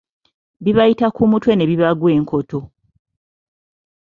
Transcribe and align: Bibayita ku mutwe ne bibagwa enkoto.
Bibayita 0.63 1.07
ku 1.15 1.21
mutwe 1.31 1.53
ne 1.55 1.65
bibagwa 1.69 2.09
enkoto. 2.17 2.59